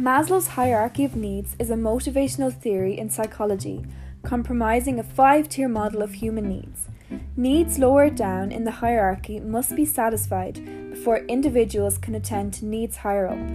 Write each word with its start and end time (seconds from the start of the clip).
Maslow's 0.00 0.46
hierarchy 0.46 1.04
of 1.04 1.14
needs 1.14 1.54
is 1.58 1.68
a 1.68 1.74
motivational 1.74 2.50
theory 2.50 2.96
in 2.96 3.10
psychology 3.10 3.84
comprising 4.22 4.98
a 4.98 5.02
five 5.02 5.46
tier 5.46 5.68
model 5.68 6.00
of 6.00 6.14
human 6.14 6.48
needs. 6.48 6.88
Needs 7.36 7.78
lower 7.78 8.08
down 8.08 8.50
in 8.50 8.64
the 8.64 8.70
hierarchy 8.70 9.40
must 9.40 9.76
be 9.76 9.84
satisfied 9.84 10.54
before 10.88 11.18
individuals 11.28 11.98
can 11.98 12.14
attend 12.14 12.54
to 12.54 12.64
needs 12.64 12.96
higher 12.96 13.28
up. 13.28 13.46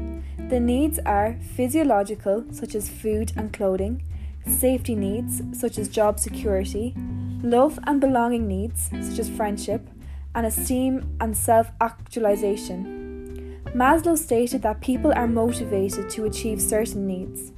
The 0.50 0.60
needs 0.60 1.00
are 1.00 1.36
physiological, 1.56 2.46
such 2.52 2.76
as 2.76 2.90
food 2.90 3.32
and 3.36 3.52
clothing, 3.52 4.04
safety 4.46 4.94
needs, 4.94 5.42
such 5.60 5.80
as 5.80 5.90
job 5.90 6.20
security, 6.20 6.94
love 7.42 7.80
and 7.88 8.00
belonging 8.00 8.48
needs, 8.48 8.92
such 9.02 9.18
as 9.18 9.30
friendship, 9.32 9.90
and 10.36 10.46
esteem 10.46 11.18
and 11.20 11.36
self 11.36 11.72
actualization. 11.82 12.95
Maslow 13.74 14.18
stated 14.18 14.62
that 14.62 14.82
people 14.82 15.12
are 15.14 15.28
motivated 15.28 16.10
to 16.12 16.26
achieve 16.26 16.62
certain 16.62 17.06
needs. 17.08 17.52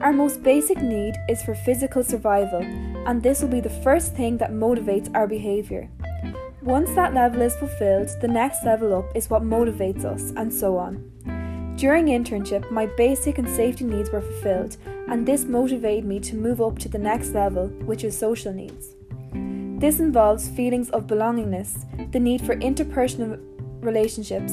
Our 0.00 0.12
most 0.12 0.42
basic 0.42 0.82
need 0.82 1.14
is 1.28 1.42
for 1.42 1.54
physical 1.54 2.02
survival, 2.02 2.62
and 3.06 3.22
this 3.22 3.40
will 3.40 3.48
be 3.48 3.60
the 3.60 3.70
first 3.82 4.14
thing 4.14 4.36
that 4.38 4.52
motivates 4.52 5.10
our 5.14 5.26
behaviour. 5.26 5.88
Once 6.62 6.90
that 6.94 7.14
level 7.14 7.42
is 7.42 7.56
fulfilled, 7.56 8.08
the 8.20 8.28
next 8.28 8.64
level 8.64 8.94
up 8.94 9.14
is 9.14 9.30
what 9.30 9.42
motivates 9.42 10.04
us, 10.04 10.32
and 10.36 10.52
so 10.52 10.76
on. 10.76 11.10
During 11.76 12.06
internship, 12.06 12.70
my 12.70 12.86
basic 12.86 13.38
and 13.38 13.48
safety 13.48 13.84
needs 13.84 14.10
were 14.10 14.20
fulfilled, 14.20 14.76
and 15.08 15.26
this 15.26 15.44
motivated 15.44 16.04
me 16.04 16.20
to 16.20 16.36
move 16.36 16.60
up 16.60 16.78
to 16.80 16.88
the 16.88 16.98
next 16.98 17.30
level, 17.30 17.68
which 17.86 18.04
is 18.04 18.16
social 18.16 18.52
needs. 18.52 18.94
This 19.80 20.00
involves 20.00 20.48
feelings 20.48 20.88
of 20.90 21.06
belongingness, 21.06 21.84
the 22.12 22.20
need 22.20 22.40
for 22.40 22.56
interpersonal 22.56 23.38
relationships, 23.80 24.52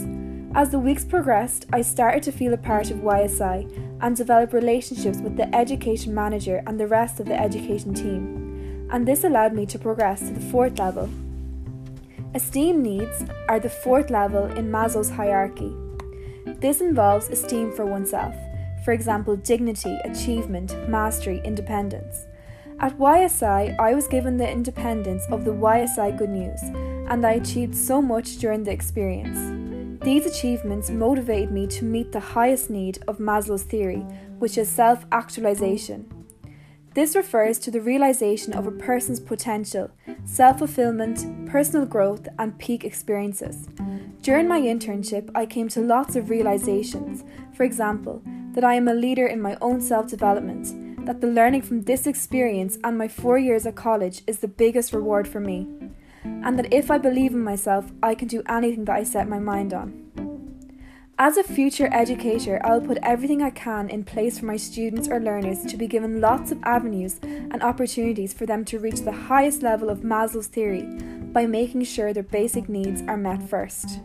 as 0.54 0.70
the 0.70 0.80
weeks 0.80 1.06
progressed, 1.06 1.66
I 1.72 1.82
started 1.82 2.24
to 2.24 2.32
feel 2.32 2.54
a 2.54 2.58
part 2.58 2.92
of 2.92 2.98
YSI 2.98 3.98
and 4.02 4.16
develop 4.16 4.52
relationships 4.52 5.20
with 5.20 5.38
the 5.38 5.54
education 5.56 6.14
manager 6.14 6.62
and 6.68 6.80
the 6.80 6.88
rest 6.88 7.20
of 7.20 7.26
the 7.28 7.40
education 7.40 7.94
team, 7.94 8.88
and 8.92 9.08
this 9.08 9.24
allowed 9.24 9.54
me 9.54 9.66
to 9.68 9.80
progress 9.80 10.20
to 10.20 10.32
the 10.32 10.52
fourth 10.52 10.78
level. 10.78 11.10
Esteem 12.34 12.82
needs 12.82 13.24
are 13.48 13.60
the 13.60 13.70
fourth 13.70 14.10
level 14.10 14.46
in 14.46 14.72
Maslow's 14.72 15.10
hierarchy. 15.10 15.74
This 16.60 16.82
involves 16.82 17.30
esteem 17.30 17.72
for 17.72 17.86
oneself, 17.86 18.36
for 18.84 18.92
example, 18.92 19.36
dignity, 19.38 19.98
achievement, 20.04 20.76
mastery, 20.90 21.42
independence. 21.46 22.26
At 22.80 22.98
YSI, 22.98 23.80
I 23.80 23.94
was 23.94 24.08
given 24.08 24.38
the 24.38 24.50
independence 24.50 25.24
of 25.30 25.46
the 25.46 25.52
YSI 25.52 26.18
Good 26.18 26.30
News, 26.30 26.62
and 27.10 27.26
I 27.26 27.34
achieved 27.34 27.76
so 27.76 28.02
much 28.02 28.38
during 28.38 28.64
the 28.64 28.72
experience. 28.72 29.61
These 30.04 30.26
achievements 30.26 30.90
motivated 30.90 31.52
me 31.52 31.68
to 31.68 31.86
meet 31.86 32.12
the 32.12 32.20
highest 32.20 32.72
need 32.72 33.04
of 33.08 33.20
Maslow's 33.20 33.62
theory, 33.62 34.04
which 34.40 34.58
is 34.58 34.68
self 34.68 35.06
actualization. 35.12 36.12
This 36.96 37.16
refers 37.16 37.60
to 37.60 37.70
the 37.70 37.82
realization 37.82 38.54
of 38.54 38.66
a 38.66 38.72
person's 38.72 39.20
potential, 39.20 39.92
self 40.26 40.58
fulfillment, 40.58 41.48
personal 41.48 41.86
growth, 41.86 42.28
and 42.40 42.58
peak 42.58 42.84
experiences. 42.84 43.68
During 44.24 44.48
my 44.48 44.60
internship, 44.60 45.30
I 45.36 45.46
came 45.46 45.70
to 45.70 45.82
lots 45.82 46.16
of 46.16 46.32
realizations. 46.32 47.24
For 47.54 47.64
example, 47.64 48.24
that 48.54 48.64
I 48.64 48.74
am 48.74 48.88
a 48.88 48.96
leader 48.96 49.28
in 49.28 49.40
my 49.40 49.56
own 49.62 49.82
self 49.82 50.08
development, 50.08 51.06
that 51.06 51.22
the 51.22 51.28
learning 51.28 51.62
from 51.62 51.84
this 51.84 52.08
experience 52.08 52.80
and 52.84 52.98
my 52.98 53.08
four 53.08 53.38
years 53.38 53.68
at 53.68 53.76
college 53.76 54.24
is 54.26 54.40
the 54.40 54.48
biggest 54.48 54.94
reward 54.94 55.28
for 55.28 55.40
me 55.40 55.68
and 56.24 56.58
that 56.58 56.74
if 56.74 56.92
I 56.92 56.98
believe 56.98 57.34
in 57.34 57.44
myself, 57.44 57.92
I 58.02 58.16
can 58.16 58.28
do 58.28 58.44
anything 58.48 58.86
that 58.86 58.96
I 58.96 59.04
set 59.04 59.28
my 59.28 59.40
mind 59.40 59.74
on. 59.74 60.12
As 61.24 61.38
a 61.38 61.44
future 61.44 61.88
educator, 61.94 62.60
I 62.64 62.74
will 62.74 62.88
put 62.88 62.98
everything 63.04 63.44
I 63.44 63.52
can 63.52 63.90
in 63.90 64.04
place 64.04 64.40
for 64.40 64.46
my 64.46 64.58
students 64.58 65.08
or 65.08 65.20
learners 65.20 65.64
to 65.66 65.78
be 65.78 65.86
given 65.86 66.20
lots 66.20 66.52
of 66.52 66.58
avenues 66.64 67.20
and 67.22 67.62
opportunities 67.62 68.34
for 68.34 68.48
them 68.48 68.66
to 68.66 68.80
reach 68.80 69.02
the 69.02 69.12
highest 69.12 69.62
level 69.62 69.90
of 69.90 70.00
Maslow's 70.00 70.48
theory 70.48 70.82
by 71.32 71.46
making 71.46 71.84
sure 71.84 72.12
their 72.12 72.24
basic 72.24 72.68
needs 72.68 73.04
are 73.04 73.18
met 73.18 73.48
first. 73.48 74.00